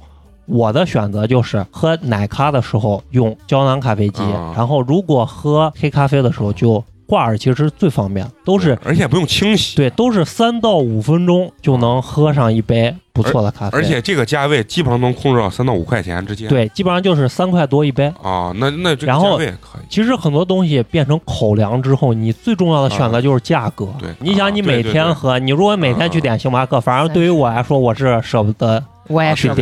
[0.46, 16.48] 我的选择就是喝奶咖的时候用胶囊咖啡机，嗯然后如果喝黑咖啡的时候就挂耳，其实最方便，都是而且不用清洗，对，都是三到五分钟就能喝上一杯不错的咖啡，而且这个价位基本上能控制到三到五块钱之间。
[16.48, 18.06] 对，基本上就是三块多一杯。
[18.22, 19.82] 啊，那那这个然后价位可以。
[19.90, 23.88] 其实很多东西变成口粮之后，你最重要的选择就是价格。
[24.00, 28.82] 对你想，啊你每对对对天喝，你如果每天去点星巴克，反正对于我来说，我是舍不得。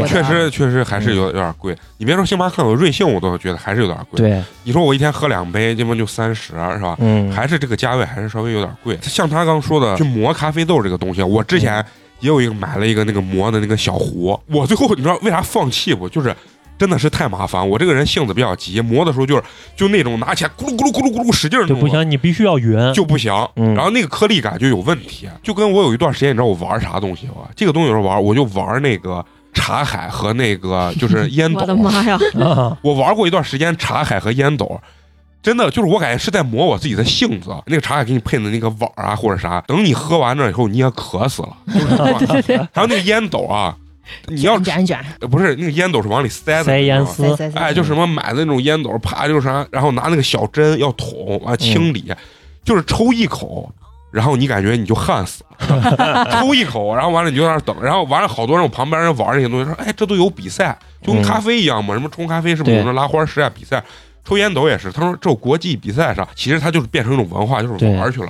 [0.06, 1.76] 确实确实还是有有点贵。
[1.98, 6.96] 你别说星巴克，我瑞幸我都觉得还是有点贵。，对，你说我一天喝两杯，基本就三十，是吧？
[7.00, 8.98] 嗯，还是这个价位还是稍微有点贵。
[9.02, 11.84] 像他刚说的，去磨咖啡豆这个东西，我之前
[12.20, 16.08] 也有一个买了一个那个磨的那个小壶，我最后你知道为啥放弃不？
[16.08, 16.34] 就是。
[16.80, 19.42] 真的是太麻烦，我这个人性子比较急，磨的时候就是
[19.76, 22.94] 就那种拿起来咕噜咕噜咕噜咕噜使劲儿弄，对不行，你必须要匀。
[22.94, 23.30] 就不行。
[23.56, 27.50] 嗯然后那个颗粒感就有问题，就跟我有一段时间，你知道我玩啥东西吗？
[27.54, 31.66] 这个东西有时候玩，我就玩那个茶海和那个 就是烟斗我。
[31.66, 32.18] 的妈呀！
[32.40, 34.80] 啊，我玩过一段时间茶海和烟斗，
[35.42, 37.50] 真的就是我感觉是在磨我自己的性子。
[37.66, 41.56] 那个茶海给你配的那个碗啊或者啥，等你喝完了以后你也渴死了。
[41.66, 43.76] 对对对，还有那个烟斗啊，
[44.26, 52.12] 你要卷卷呃不是那个烟斗是往里塞的，塞烟丝，哎，就什么买的那种烟斗，啪就是啥，然后拿那个小针要捅啊清理，
[52.64, 53.72] 就是抽一口，
[54.10, 63.82] 然后你感觉你就焊死了， 抽一口，然后完了你就在那等，然后完了好多人我旁边人玩这些东西说，哎，这都有比赛，就跟嗯咖啡一样嘛，什么冲咖啡是不是有对那拉花石啊比赛？
[64.24, 68.28] 抽烟斗也是，他说这有国际比赛上，其实它就是变成一种文化，就是玩去了。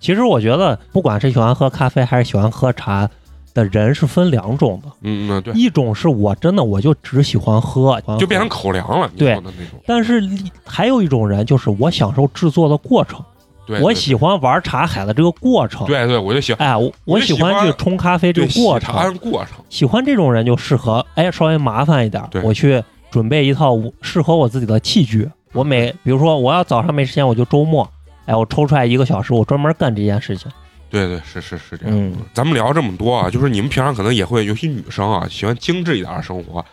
[0.00, 3.08] 其实我觉得，不管是喜欢喝咖啡还是喜欢喝茶，
[3.54, 9.08] 的人是分两种的，嗯嗯对，一种是我真的我就只喜欢喝，就变成口粮了。
[9.12, 9.40] 你对。
[9.86, 10.22] 但是
[10.64, 13.22] 还有一种人就是我享受制作的过程，
[13.66, 15.86] 对，我对喜欢玩茶海的这个过程。
[15.86, 19.64] 对对，我就喜欢哎，我我我喜欢欢去冲咖啡这个过程茶程，过程。
[19.68, 25.28] 喜欢这种人就适合，哎，稍微麻烦一点对，我去准备一套适合我自己的器具。
[25.52, 27.90] 我每比如说我要早上没时间，我就周末，
[28.26, 30.50] 哎，我抽出来一个小时，我专门干这件事情。
[30.88, 31.96] 对对是是是这样。
[31.98, 36.64] 嗯咱们聊这么多啊，就是你们平常可能也会，尤其女生啊，喜欢精致一点的生活，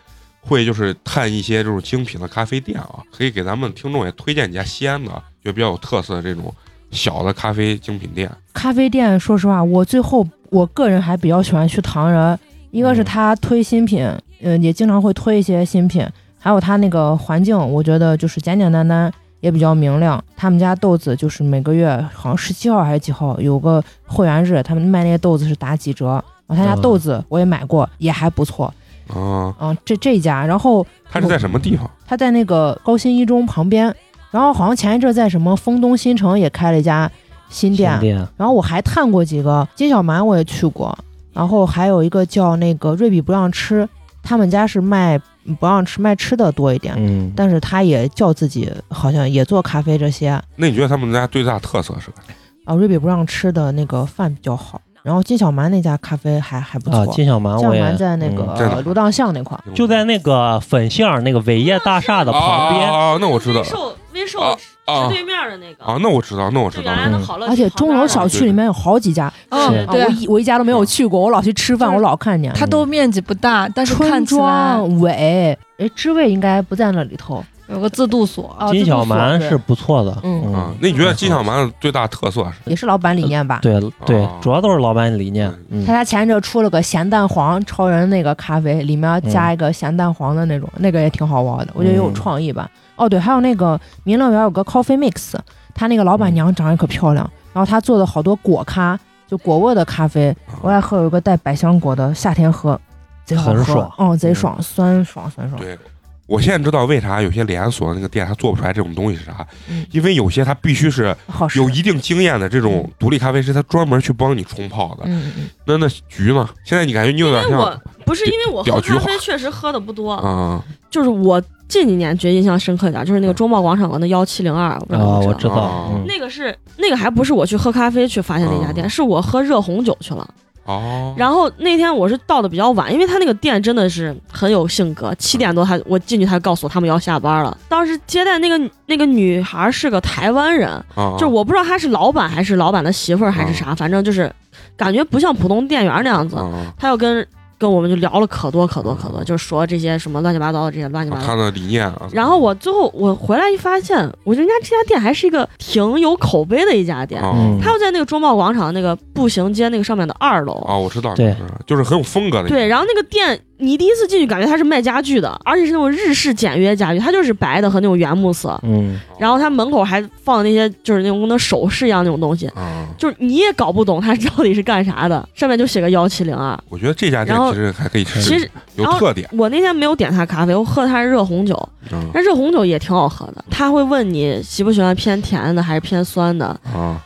[0.42, 5.12] 会就是探一些这种精品的咖啡店啊，可以给咱们听众也推荐几家西安的，
[5.44, 6.54] 就比较有特色的这种
[6.94, 8.32] 小的咖啡精品店。
[8.54, 12.40] 咖啡店，说实话，我最后我个人还比较喜欢去唐人，
[12.72, 14.08] 一个是嗯他推新品，
[14.42, 16.08] 嗯、也经常会推一些新品，
[16.40, 20.24] 还有他那个环境，我觉得就是简简单单，也比较明亮。
[20.38, 26.24] 他们家豆子就是每个月好像十七号还是几号有个会员日，他们卖那些豆子是打几折。
[26.46, 28.72] 然后他家嗯豆子我也买过，也还不错。
[29.08, 31.90] 啊，嗯，这这家，然后他是在什么地方？
[32.06, 33.94] 他在那个高新一中旁边，
[34.34, 37.10] 然后好像前一阵在什么丰东新城也开了一家
[37.50, 40.98] 新店，新店然后我还探过几个金小蛮，我也去过，
[41.32, 43.88] 然后还有一个叫那个瑞比不让吃，
[44.24, 45.20] 他们家是卖
[45.60, 50.44] 不让吃卖吃的多一点，嗯，但是他也叫自己好像也做咖啡这些啊。
[50.56, 52.18] 那你觉得他们家最大特色是个
[52.66, 52.74] 啥？
[52.74, 57.00] 瑞比不让吃的那个饭比较好，然后金小蛮那家咖啡还还不错。
[57.00, 62.92] 啊，金小蛮金小我也蛮在那个、芦荡巷那块儿，就在那个粉巷那个伟业大厦的旁边。
[62.92, 66.98] 啊，那我知道微售微售啊啊直对面的那个啊，那我知道，那我知道就原。
[66.98, 72.54] 来的好乐迪而且钟楼小区里面有好几家，对我一我一家都没有去过，我老去吃饭，就是我老看见。
[72.54, 77.44] 它都面积不大，但是春看庄伟，哎，知味应该不在那里头。
[77.68, 78.56] 有个自渡所。
[78.60, 82.70] 哦金小蛮是不错的，嗯啊，那你觉得金小蛮的最大特色是？
[82.70, 83.60] 也是老板理念吧？
[83.62, 85.52] 对对哦，主要都是老板理念。
[85.70, 92.70] 嗯他家前一阵出了个咸蛋黄超人那个咖啡，里面加一个咸蛋黄的那种，那个也挺好玩的，我觉得有创意吧。
[92.96, 95.34] 哦，对，还有那个民乐园有个 Coffee Mix，
[95.74, 102.80] 他那个老板娘长得可漂亮，然后他做的好多果咖，就果味的咖啡，我爱喝有一个带百香果的，夏天喝
[103.26, 105.60] 贼好喝，很爽嗯，贼爽，酸爽酸爽。
[105.60, 105.78] 对，
[106.26, 111.16] 我现在知道为啥有些连锁的那个店它做不出来这种东西是啥嗯，因为有些它必须是。
[111.56, 115.04] 有一定经验的这种独立咖啡师，他专门去帮你冲泡的。
[115.06, 116.48] 嗯嗯那那局呢？
[116.64, 125.20] 现在你感觉你有点因为我像不是因为我喝咖啡确实喝的不多，啊就是我近几年觉得印象深刻一点，就是那个中贸广场的那幺七零二，我知道啊。
[125.20, 130.28] 我知道那个是那个还不是我去喝咖啡去发现那家店，啊是我喝热红酒去了。
[130.66, 135.14] 哦，然后那天我是到的比较晚，因为他那个店真的是很有性格。
[135.16, 137.58] 七点多他我进去，他告诉我他们要下班了。
[137.68, 144.32] 当时接待那个那个女孩是个台湾人，啊就是我不知道她是老板还是老板的媳妇儿还是啥，反正就是
[144.78, 146.38] 感觉不像普通店员那样子。
[146.38, 152.08] 啊他又跟跟我们就聊了可多可多可多，就是说这些什么乱七八糟的这些乱七八糟他的理念啊。
[152.12, 157.22] 然后我最后我回来一发现，我觉得人家这家店还是一个挺有口碑的一家店。
[157.22, 160.54] 啊嗯它就在那个中贸广场那个步行街那个上面的二楼。
[160.68, 162.50] 啊，我知道，对嗯就是很有风格的。
[162.50, 168.60] 对，然后那个店，你第一次进去感觉它是卖家具的，而且是那种日式简约家具，它就是白的和那种原木色。
[168.64, 176.58] 嗯，然后它门口还放的那些就是那种跟那首饰一样那种东西，啊，就是你也搞不懂它到底是干啥的，上面就写个幺七零二。
[176.68, 179.30] 我觉得这家店然后其实还可以吃，其实有特点。
[179.32, 181.58] 我那天没有点它咖啡，我喝的它是热红酒，
[181.92, 183.46] 嗯那热红酒也挺好喝的。
[183.50, 187.00] 他会问你喜不喜欢偏甜的还是偏酸的，啊，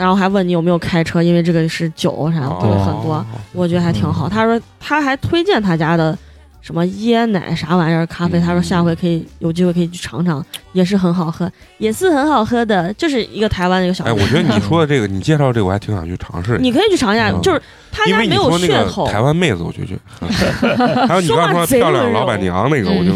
[0.00, 4.28] 然后还问你有没有开车，因为这个是酒啥哦问了很多，我觉得还挺好。
[4.28, 6.16] 他说他还推荐他家的
[6.62, 8.42] 什么椰奶啥玩意儿咖啡，嗯。
[8.42, 16.56] 他说下回可以有机会可以去尝尝，也是很好喝，也是很好喝的，就是一个台湾的一个小哎，我觉得你 说的这个，你介绍这个，我还挺想去尝试。
[16.58, 17.60] 你可以去尝一下，嗯就是
[17.92, 19.94] 他家没有噱头，台湾妹子，我就觉
[20.26, 23.12] 得， 还有你刚刚 说漂亮老板娘那个，我就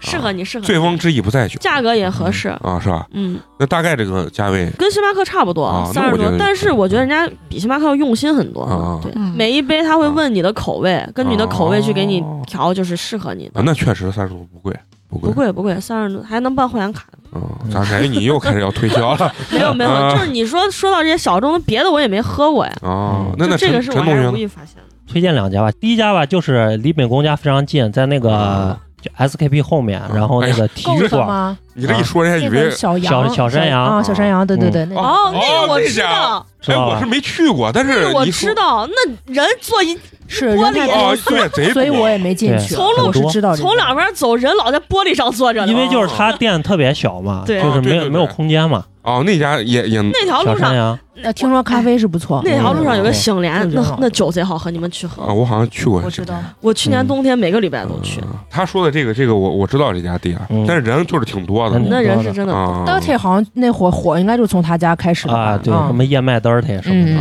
[0.00, 2.48] 适合你，适合你醉翁之意不在酒价格也合适。
[2.62, 3.06] 啊，是吧？
[3.12, 8.62] 嗯，那大概这个价位跟星巴克差不多啊，三十多，但是我觉得人家比星巴克要用心很多。
[8.62, 13.62] 啊对，嗯每一杯他会问你的口味，根据你的口味去给你哦调，就是适合你的啊，。
[13.64, 14.74] 那确实三十多不贵，
[15.08, 15.34] 不贵不。
[15.34, 17.04] 贵不贵，三十多还能办会员卡。
[17.32, 22.72] 嗯，咋感觉你又开始要推销了 没有没有，啊就是你说说到这些小众的，别的我也没喝过呀。
[22.82, 23.32] 哦。
[23.38, 24.82] 那那这个是我还是陈同学呢无意发现的。
[25.06, 25.70] 推荐两家吧。
[25.80, 31.56] 第一家吧，就是离本宫家非常近，在那啊个就 SKP 后面，然后那个体育馆？
[31.74, 37.06] 你这一说，人家以那为小小羊小山羊啊，小山羊，对对对，那哦，那哦个我知道，哎，知道吧我是？
[37.06, 41.74] 没去过，但是我知道，那人坐一是玻璃人太哦，对，贼多。
[41.74, 42.74] 所以我也没进去。
[42.74, 43.68] 从路是知道这个。
[43.68, 45.72] 从两边走，人老在玻璃上坐着呢。
[45.72, 47.60] 因为就是他店特别小嘛，对。
[47.62, 48.84] 就是没有没有空间嘛。
[49.02, 55.22] 哦，那家也也那条路上，那听说咖啡是不错，那条路上有个嗯醒莲，嗯那那酒贼好喝，你们去喝。
[55.22, 56.34] 啊，我好像去过，我知道。
[56.60, 60.66] 我去年冬天每个礼拜都去，嗯他说的这个这个我我知道这家店，嗯。
[60.68, 61.78] 但是人就是挺多的。
[61.78, 62.60] 那人是真的多。
[62.60, 62.84] 啊。
[62.86, 65.40] dirty 好像那火火应该就从他家开始的吧。
[65.40, 65.86] 啊，对，嗯。
[65.86, 66.49] 什么燕麦 dirty
[66.82, 67.20] 什么的。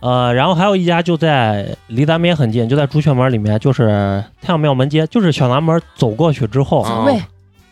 [0.00, 7.04] 呃，然后还有一家就在离咱们也很近，就在朱雀门里面，就是太阳庙门街，就是小南门走过去之后，啊。
[7.06, 7.22] 喂，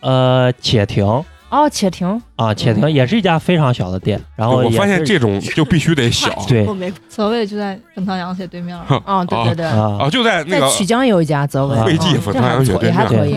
[0.00, 1.04] 呃，且停
[1.50, 6.30] 哦，且停，啊，且停也是一家非常小的店，然后我发现这种 就必须得小。
[6.48, 6.64] 对。
[6.68, 8.84] 我没所谓就在粉汤羊血对面儿。
[9.04, 13.36] 哦，对对对，啊啊，就在那个曲江有一家泽维，啊惠记嗯粉汤羊血这还可以。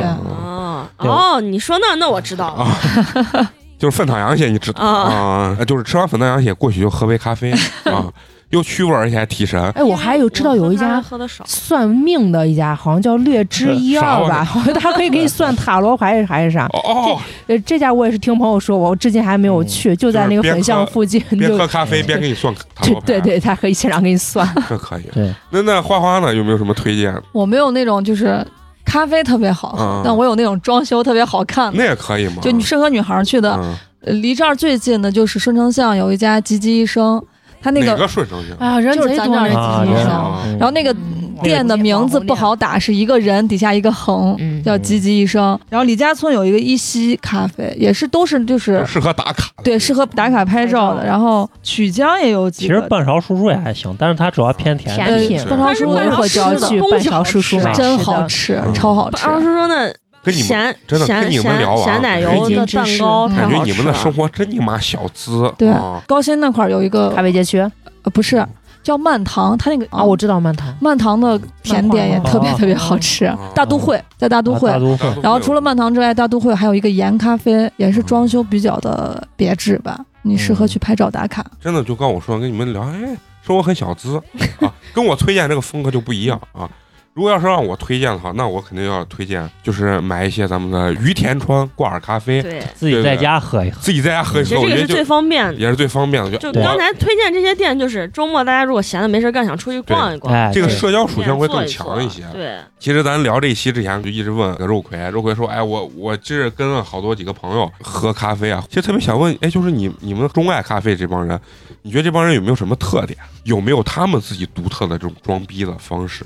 [1.00, 3.52] 哦，你说那那我知道了。
[3.86, 5.66] 啊，就是粉汤羊血，你知道啊啊？
[5.66, 7.52] 就是吃完粉汤羊血过去就喝杯咖啡
[7.86, 8.12] 啊，
[8.50, 9.62] 又去味儿而且还提神。
[9.72, 16.66] 哎，我还有知道有一家喝的少，算命的一家，好像叫略知一二吧， 好像他可以给你算塔罗牌还是啥。
[16.68, 24.48] 哦哦，呃，这家我也是听朋友说过，我至今还没有去，就在那个粉巷附近，边喝咖啡边给你算 塔对罗牌，对对，他可以现场给你算。
[24.68, 25.04] 这可以。
[25.14, 26.34] 对，那那花花呢？
[26.34, 27.16] 有没有什么推荐？
[27.32, 28.46] 我没有那种就是
[28.86, 32.36] 咖啡特别好但我有那种装修特别好看的，那也可以嘛。
[32.42, 33.60] 就你适合女孩儿去的。
[34.06, 37.20] 离这儿最近的就是顺城巷有一家吉吉医生，
[37.60, 38.56] 他那个哪个顺承性？
[38.60, 45.60] 啊，人就是贼多人咱这儿的啊，人吉吉医生，然后那个嗯店的名字不好打，是一个人底下一个横，嗯叫吉吉一生。
[45.70, 49.50] 然后李家村有一个一溪咖啡，也是都是就是适合打卡。
[49.64, 51.06] 对适合打卡拍照的。
[51.06, 54.96] 然后曲江也有几个其实，半勺叔叔也还行，但是它主要偏甜
[55.28, 59.26] 品，半勺叔叔文火郊区半勺叔叔真好吃嗯，超好吃。
[59.28, 59.92] 二叔叔那
[60.24, 64.12] 跟你们咸真的跟咸你们聊啊咸咸奶油的蛋糕感觉你们的生。
[64.12, 65.52] 活真你妈小资。
[65.58, 67.72] 对啊高新那块儿有一个咖啡街区啊，
[68.04, 68.38] 呃不是
[68.86, 73.36] 叫慢糖，它那个啊我知道慢糖，慢糖的甜点也特别哦特别好吃哦。
[73.56, 80.00] 大都会在大都会啊大，都会然后除了慢糖之外，大都会还有一个盐咖啡，也是装修比较的别致吧。
[80.22, 81.44] 你适合去拍照打卡。
[81.60, 84.22] 真的就刚我说，跟你们聊，哎，生活很小资
[84.62, 86.70] 啊， 跟我推荐这个风格就不一样啊。
[87.16, 93.80] 如果要是让我推荐的话，那我肯定要推荐，就是买一些咱们的于田川挂耳咖啡，对，自己在家喝一喝。
[93.80, 95.54] 自己在家喝一喝，我觉得就其实这个是最方便的。
[95.54, 96.32] 也是最方便的。
[96.32, 102.22] 就就刚才推荐这些店，就是周末大家如果闲的没事干，想出去逛一逛，这个社交属性会更强一些。
[102.34, 111.40] 对，其实咱聊这一期之前，就一直问肉葵，肉葵说：“哎，我我这是跟了好多几个朋友喝咖啡啊，其实特别想问，哎，就是你你们钟爱咖啡这帮人，
[111.82, 113.18] 你觉得这帮人有没有什么特点？
[113.46, 116.26] 有没有他们自己独特的这种装逼的方式？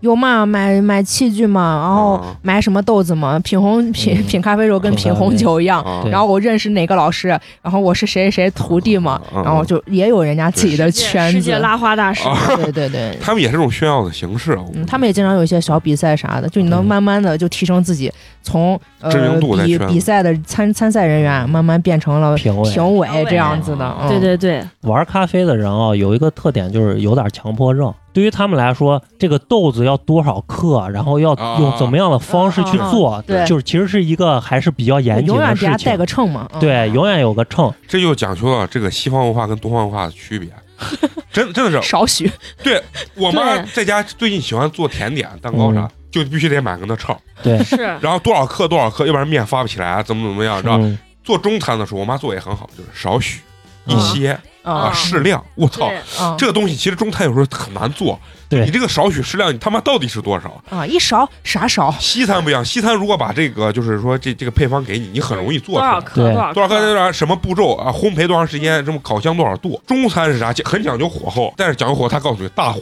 [0.00, 2.36] 有嘛买买器具嘛，然后啊。
[2.42, 4.24] 买什么豆子嘛，品红品嗯。
[4.24, 5.84] 品咖啡时候跟品红酒一样。
[6.10, 7.28] 然后我认识哪个老师，
[7.62, 12.36] 然后我是谁谁徒弟嘛，嗯然后就也有人家自己的圈子世界，拉花大师，啊。
[12.56, 14.56] 对对对， 他们也是这种炫耀的形式。
[14.74, 16.86] 嗯，他们也经常有一些小比赛啥的，就你能嗯。
[16.86, 18.78] 慢慢的就提升自己，从
[19.10, 23.96] 知名呃比比赛的参参赛人员，慢慢变成了评委评委这样子的。
[24.00, 24.08] 嗯。
[24.08, 27.92] 对对对，玩咖啡的人啊，有一个特点就是有点强迫症。
[28.16, 35.96] 对于他们来说，这个豆子要多少克，然后要啊用怎么样的方式去做，对就是其实是一个还是比较严谨永远的事情给他带。
[35.98, 36.48] 个秤嘛。
[36.54, 37.70] 嗯对，永远有个秤。
[37.86, 40.48] 这就讲究了这个西方文化跟东方文化的区别。
[41.30, 42.30] 真真的是，少许，
[42.62, 42.82] 对
[43.16, 50.78] 我妈在家最近喜欢做甜点、蛋糕啥嗯，就必须得买个那秤，对，是然后多少克多少克，要不然面发不起来，怎么怎么样，知道？
[50.78, 53.40] 嗯，做中餐的时候，我妈做也很好，就是少许
[53.84, 54.40] 一嗯些啊，
[54.72, 55.42] 啊适量。
[55.54, 55.90] 我操，
[56.36, 60.60] 这个东西其实中餐有时候很难做，对你这个少许适量，你他妈到底是多少？
[60.70, 61.94] 啊，一勺啥勺？
[62.00, 66.32] 西餐不一样，西餐如果把这个就是说这这个配方给你，你很容易做多少出来。
[66.32, 67.90] 多少多少克多少什么步骤啊？
[67.92, 68.84] 烘焙多长时间？
[68.84, 69.80] 什么烤箱多少度？
[69.86, 70.52] 中餐是啥？
[70.64, 72.80] 很讲究火候，但是讲究火，他告诉你大火、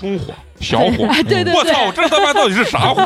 [0.00, 1.06] 中火、小火。
[1.06, 3.04] 哎，对对对，我操，这他妈到底是啥火？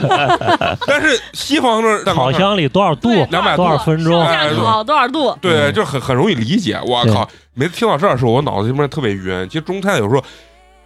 [0.87, 5.37] 但是西方的烤箱里多少度，两百多少分钟上下烤多少度？
[5.40, 6.78] 对，嗯就很很容易理解。
[6.85, 9.46] 我靠，每次听到这儿的时候，我脑子里面特别晕。
[9.48, 10.22] 其实中餐有时候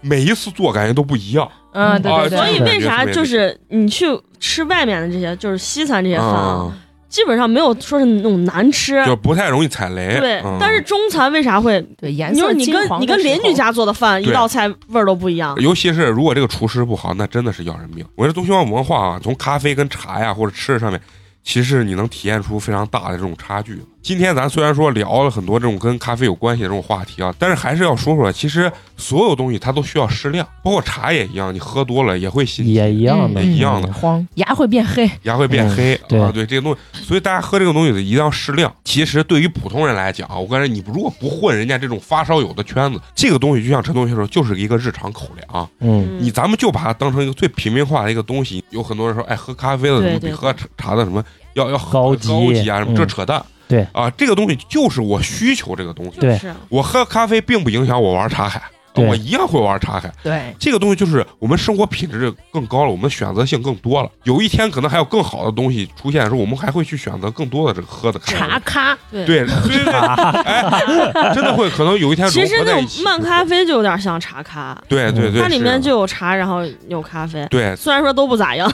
[0.00, 1.48] 每一次做感觉都不一样。
[1.72, 2.38] 嗯，对对对。
[2.38, 4.06] 所以为啥就是你去
[4.40, 6.72] 吃外面的这些，就是西餐这些饭啊，啊，
[7.08, 9.04] 基本上没有说是那种难吃。
[9.06, 10.18] 就不太容易踩雷。
[10.18, 11.80] 对嗯，但是中餐为啥会？
[11.96, 15.54] 对颜你说色你跟你跟邻居家做的饭，一道菜味儿都不一样。
[15.60, 18.04] 尤其是如果这个厨师不好，那真的是要人命。
[18.16, 21.00] 我觉得东西方文化啊，从咖啡跟茶呀或者吃的上面，
[21.44, 23.80] 其实你能体验出非常大的这种差距。
[24.06, 35.10] 今天咱虽然说聊了很多这种跟咖啡有关系的这种话题啊，但是还是要说说，其实所有东西它都需要适量，包括茶也一样，你喝多了也会心也一样的，嗯一样的慌牙会变黑。
[35.24, 38.72] 牙会变黑、对啊，对这个东西，所以大家喝这个东西一定要适量。
[38.84, 45.68] 其实对于普通人来讲，我感觉你如果不混人家这种发烧友的圈子，这个东西就像陈同学说，就是一个日常口粮。
[45.80, 48.62] 嗯，你咱们就把它当成一个最平民化的一个东西。
[48.70, 51.20] 有很多人说，哎，喝咖啡的怎么比喝茶茶的什么
[51.54, 52.78] 要要高级高级啊？
[52.78, 53.44] 什么嗯这扯淡。
[53.68, 53.86] 对。
[53.92, 56.20] 啊，这个东西就是我需求这个东西。
[56.20, 56.36] 对。
[56.38, 56.54] 是。
[56.68, 58.62] 我喝咖啡并不影响我玩茶海，
[59.04, 60.10] 我一样会玩茶海。
[60.22, 64.08] 对，这个东西就是我们生活品质更高了，我们选择性更多了。
[64.24, 69.24] 有一天可能还有更好的东西出现的时候，我们还会去选择更多的这个喝的茶咖，对。
[69.26, 69.46] 对对
[70.44, 73.02] 哎，真的会可能有一天其实那种融合在一起。
[73.02, 77.74] 慢咖啡就有点像茶咖，对对对，它里面就有茶，然后有咖啡，对。
[77.76, 78.70] 虽然说都不咋样，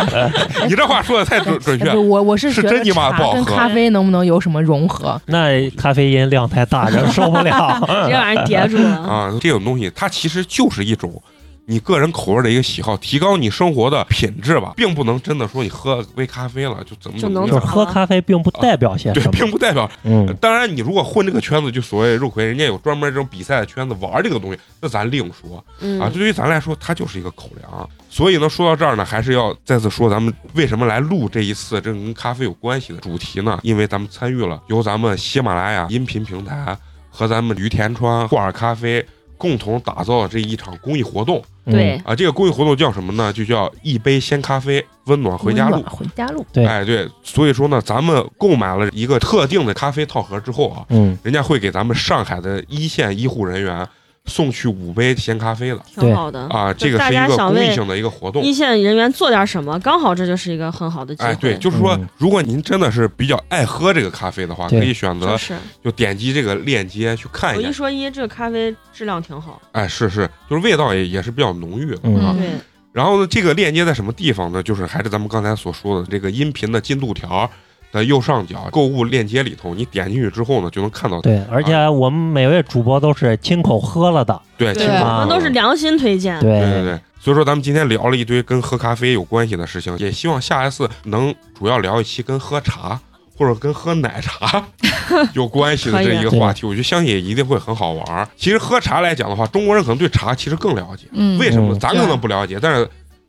[0.68, 5.20] 你这话说的太准准确， 我我是是真你妈不好茶跟喝咖啡能不能有什么融合？
[5.26, 7.80] 那咖啡因量太大，人受不了。
[8.08, 8.96] 这玩意儿叠住了。
[8.98, 11.22] 啊，这种东西它其实就是一种
[11.68, 19.32] 你个人口味的一个喜好，提高你生活的品质吧，并不能真的说你喝杯咖啡了就怎么就能怎么样就是喝咖啡并不代表些对什，么。
[19.32, 19.90] 并不代表。
[20.04, 26.08] 嗯，当然，你如果混这个圈子，就所谓肉魁，人家有专门这种比赛的圈子玩这个东西，那咱另说嗯啊。
[26.08, 27.90] 对于咱来说，它就是一个口粮。
[28.08, 33.58] 所以呢，说到这儿呢，还是要再次说咱们为什么来录这一次这个跟咖啡有关系的主题呢？
[33.64, 36.78] 因为咱们参与了由咱们喜马拉雅音频平台
[37.10, 39.04] 和咱们于田川挂耳咖啡
[39.36, 42.14] 共同打造的这一场公益活动嗯对，啊。
[42.14, 43.32] 这个公益活动叫什么呢？
[43.32, 45.82] 就叫一杯鲜咖啡，温暖回家路温。
[45.82, 53.86] 暖回家路，对哎，对，所以说呢，咱们购买了一个特定的咖啡套盒之后啊，嗯，人家会给咱们上海的一线医护人员
[54.26, 58.42] 送去五杯鲜咖啡了挺好的啊，这个大是一个家想为公益性的一个活动。
[58.42, 61.28] 一线人员做点什么，刚好这就是一个很好的机会。
[61.28, 65.54] 哎，对，就是说嗯，如果您真的是比较爱喝这个咖啡的话，可以选择就是
[65.84, 67.68] 就点击这个链接去看一下。
[67.68, 69.60] 一说一，这个咖啡质量挺好。
[69.72, 72.34] 哎，是是，就是味道也也是比较浓郁的嗯啊。
[72.38, 72.48] 对，
[72.92, 74.62] 然后呢，这个链接在什么地方呢？
[74.62, 77.48] 就是还是咱们刚才所说的这个音频的进度条
[77.92, 84.40] 的右上角购物链接里头，你点进去之后呢，就能看到对，而且我们每位主播都是亲口喝了的。
[84.56, 86.38] 对，对清楚我们都是良心推荐。
[86.40, 92.98] 对对对对，所以说咱们今天聊了一堆跟喝咖啡有关系的事情，也希望下一次能主要聊一期跟喝茶
[93.38, 94.64] 或者跟喝奶茶
[95.34, 98.26] 有关系的这一个话题，我就相信也一定会很好玩儿。
[98.36, 101.74] 其实喝茶来讲的话，中国人可能对茶其实更了解，嗯为什么？
[101.74, 102.88] 嗯咱可能不了解，但是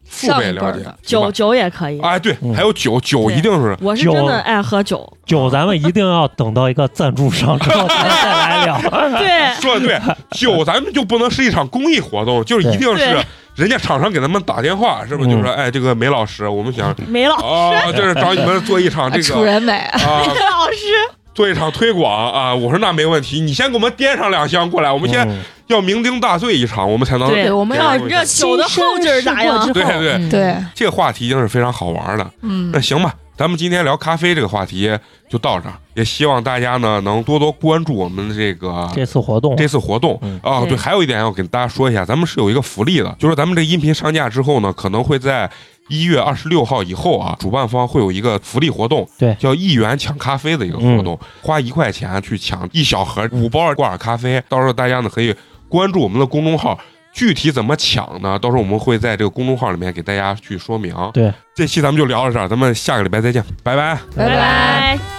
[0.09, 5.11] 父辈了解酒酒也可以，哎，对，嗯还有酒，酒一定是我是真的爱喝酒。
[5.25, 8.79] 酒咱们一定要等到一个赞助商之后咱再来聊。
[9.19, 9.99] 对，说的对，
[10.31, 13.17] 酒咱们就不能是一场公益活动，就是一定是
[13.55, 15.29] 人家厂商给咱们打电话，是不是？
[15.29, 19.99] 嗯就说哎，这个梅老师，我们想梅老啊，就是找你们做一场这 个楚人美，啊。
[20.23, 20.87] 梅老师，
[21.35, 22.55] 做一场推广啊！
[22.55, 32.31] 我说那没问题，你先给我们掂上两箱过来，我们先嗯要酩酊大醉一场，我们才能对对，我们要对这酒的后劲儿咋样对对嗯对，这个话题已经是非常好玩的。
[32.41, 34.97] 嗯那，行吧，咱们今天聊咖啡这个话题
[35.29, 45.49] 就到这儿，也希望大家呢能多多关注我们的这个这次活动，这次活动嗯啊，对对，还有一点要跟大家说一下，咱们是有一个福利的，就是咱们这个音频上架之后呢，可能会在
[45.89, 55.35] 一月二十六号以后啊，主办方会有一个福利活动，对叫一元抢咖啡的一个活动，花一块钱去抢一小盒五包挂耳咖啡，到时候大家呢可以
[55.69, 56.79] 关注我们的公众号。
[57.13, 58.37] 具体怎么抢呢？
[58.37, 60.93] 到时候我们会在这个公众号里面给大家去说明。
[61.13, 63.97] 对，这期咱们就聊到这儿，咱们下个礼拜再见，拜拜。
[64.15, 65.16] 拜拜。